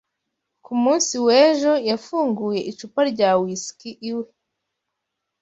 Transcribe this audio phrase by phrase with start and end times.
[0.65, 4.27] Ku munsi w'ejo, yafunguye icupa rya whiski iwe.